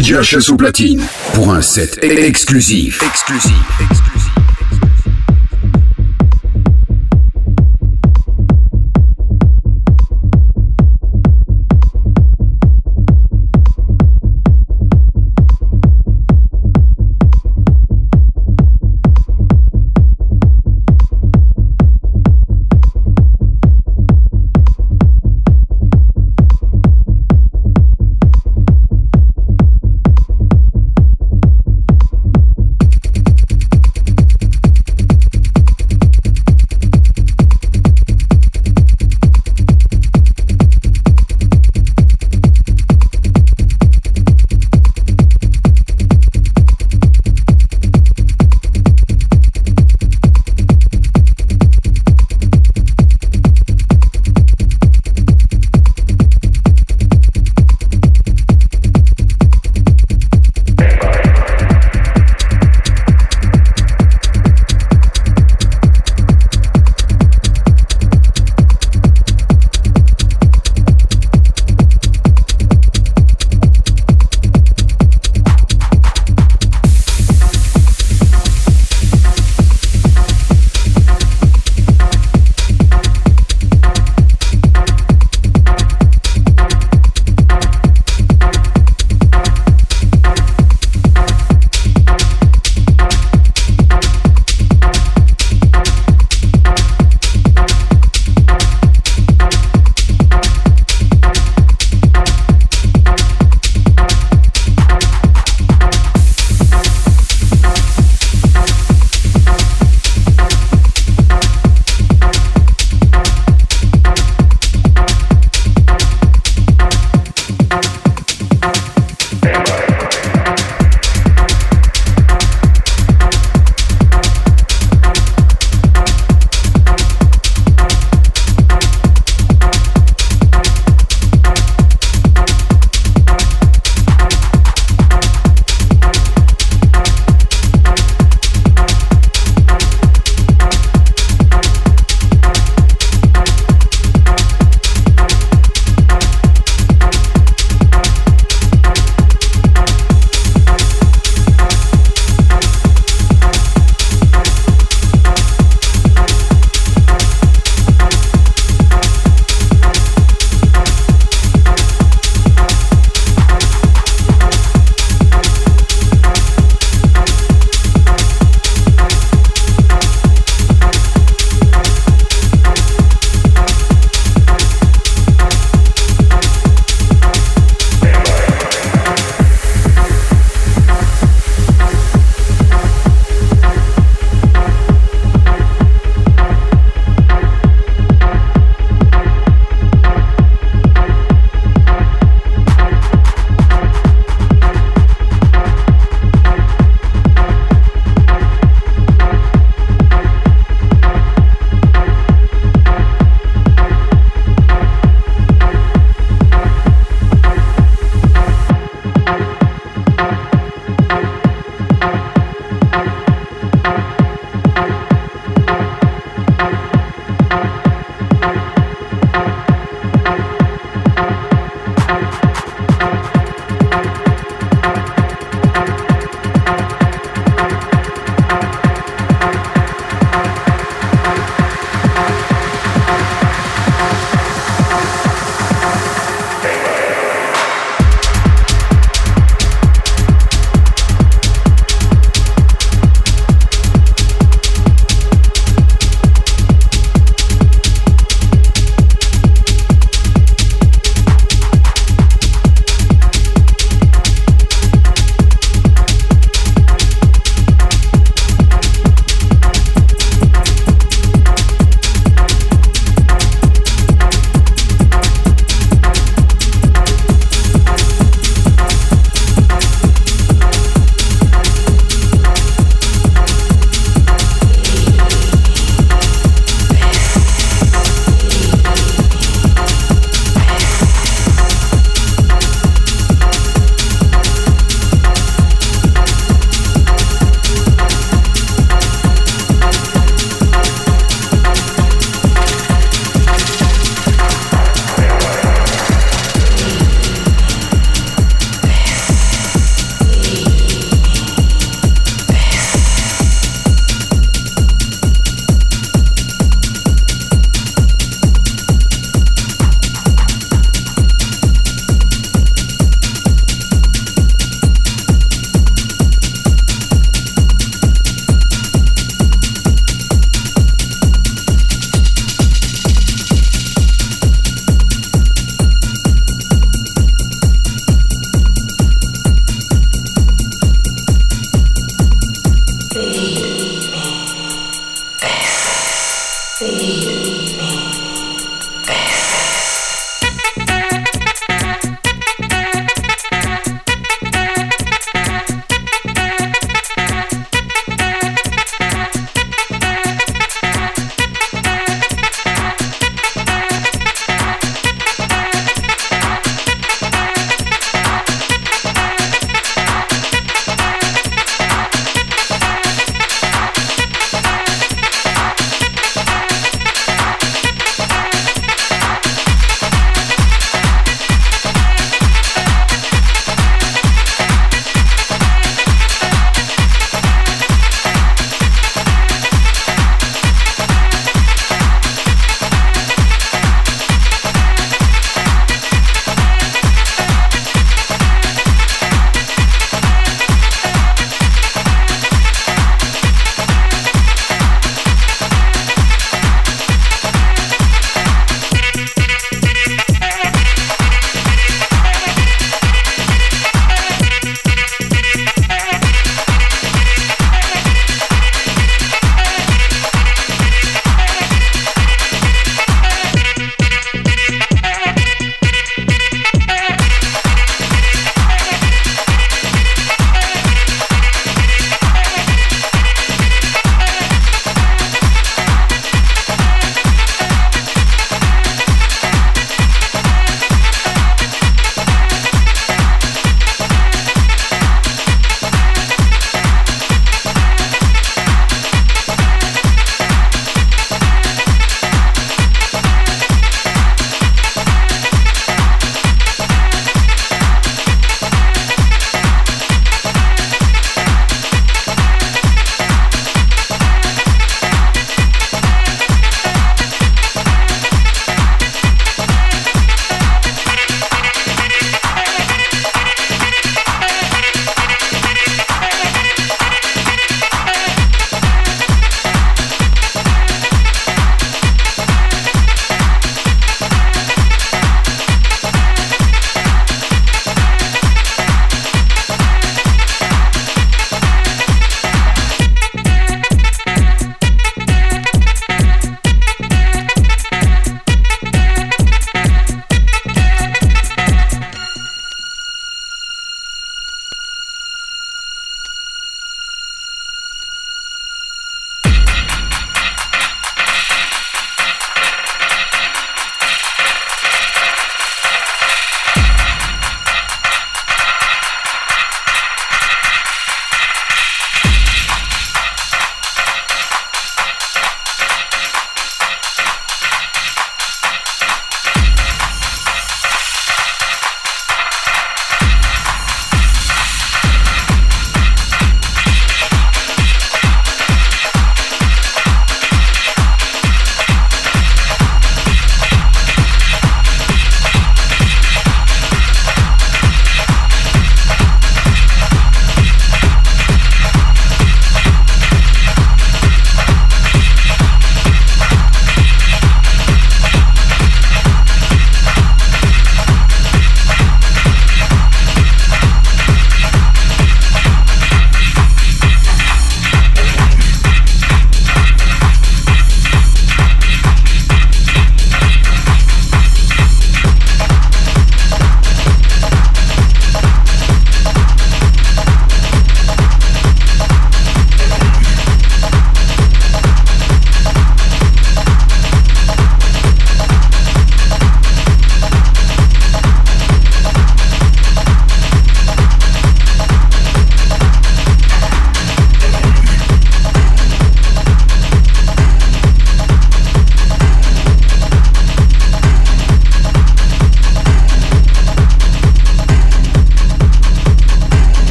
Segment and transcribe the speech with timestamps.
[0.00, 1.02] DJ HS au platine
[1.34, 3.02] pour un set exclusif.
[3.02, 3.52] Exclusif.
[3.80, 4.07] Exclusif.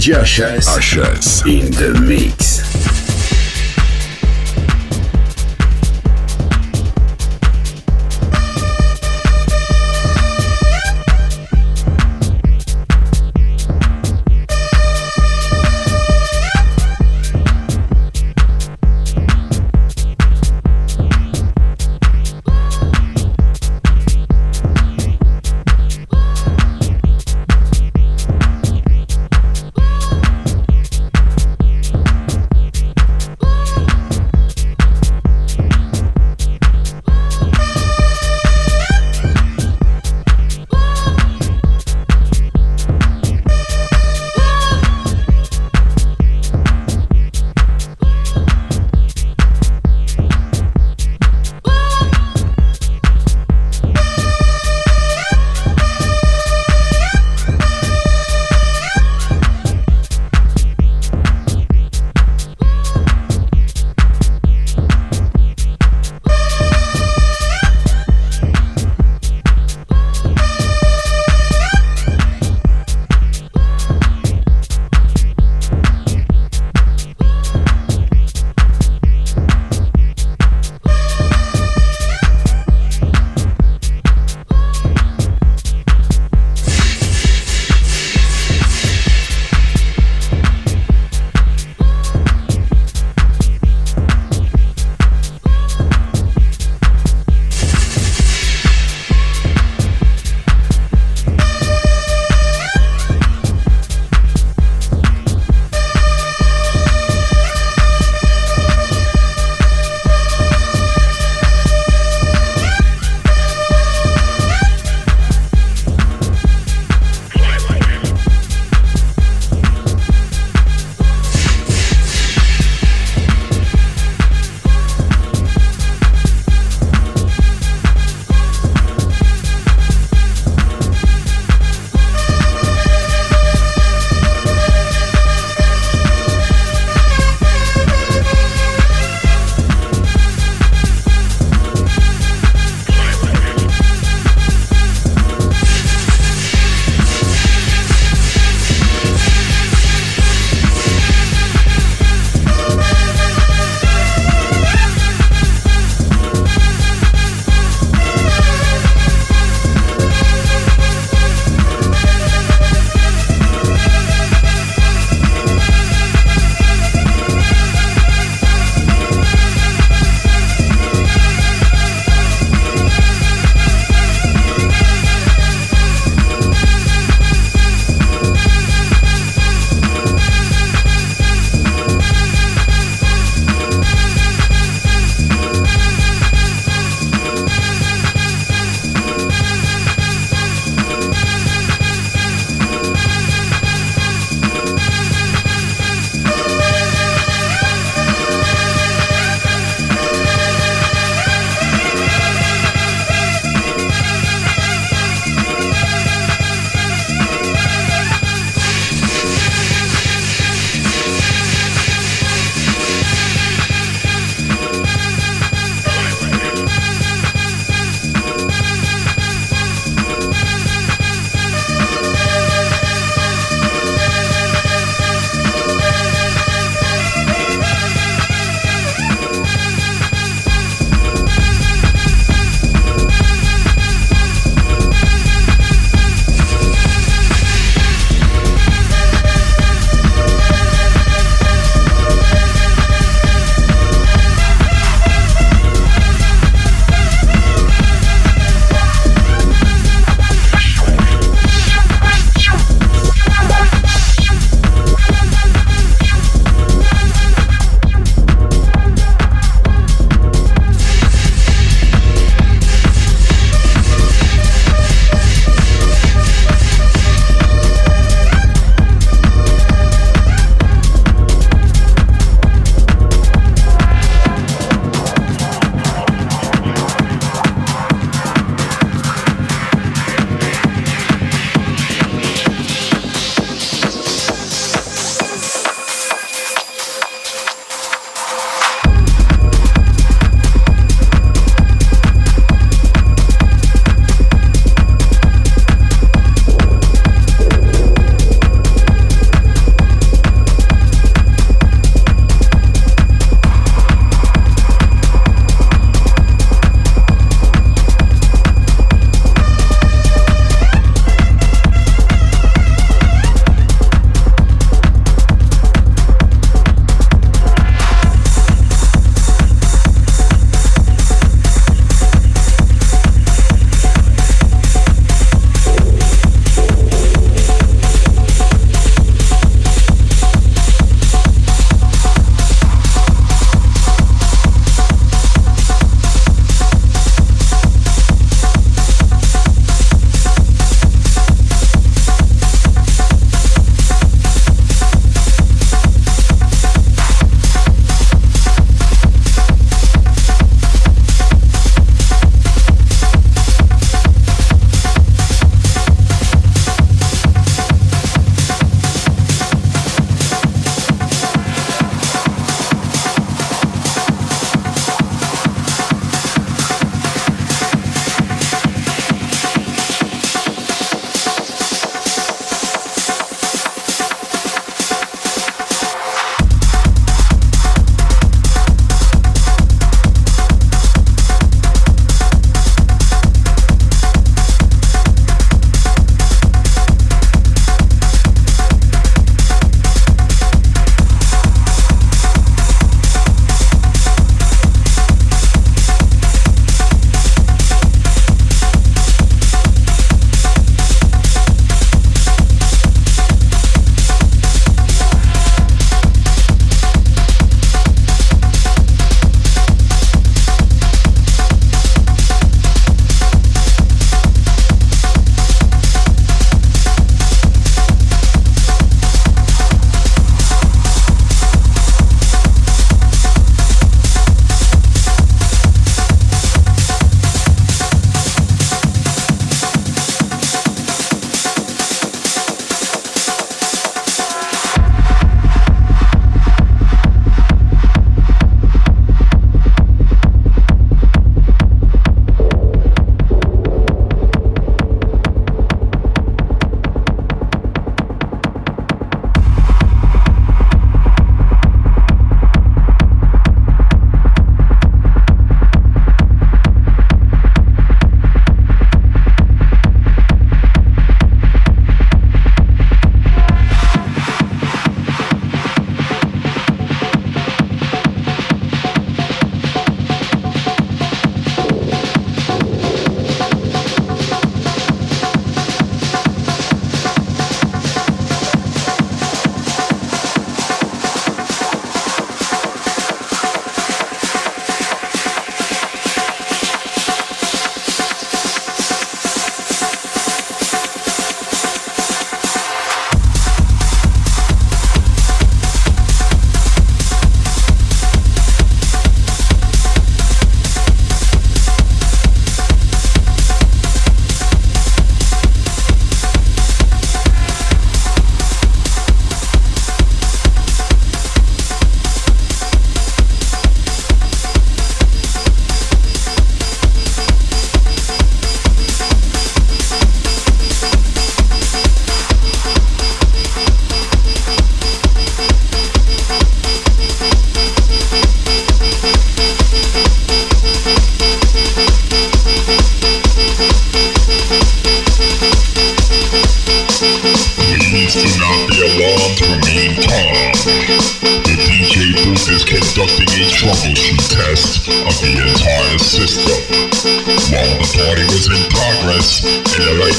[0.00, 2.49] Josh's, Josh's in the mix.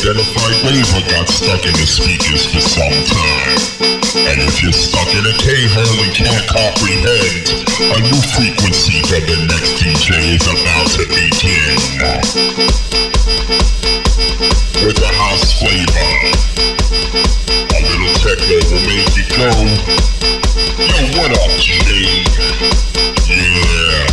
[0.01, 0.93] identified ways.
[0.95, 3.57] I got stuck in the speakers for some time.
[4.29, 9.49] And if you're stuck in a K-hole and can't comprehend, a new frequency that the
[9.49, 11.81] next DJ is about to begin.
[14.85, 16.13] With a house flavor,
[17.73, 19.49] a little techno will make you go,
[20.77, 22.21] yo, what up, Jay?
[23.25, 24.05] Yeah,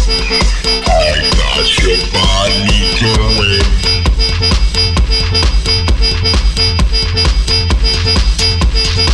[0.89, 3.79] I got your body going.
[6.21, 6.35] Thank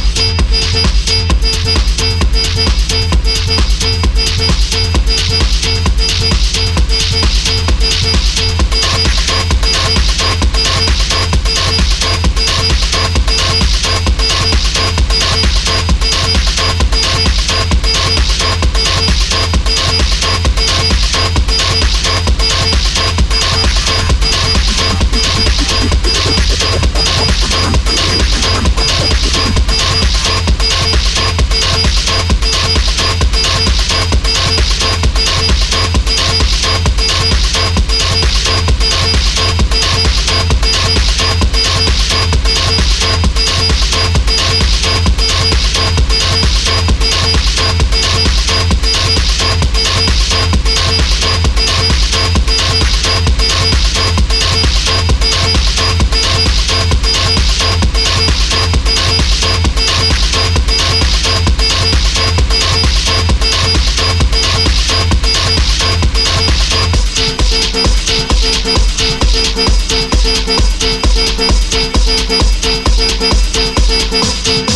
[0.09, 0.14] you.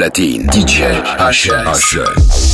[0.00, 0.46] platine.
[0.48, 2.49] DJ HS.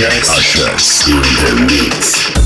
[0.00, 2.39] DJ Ushers in the mix.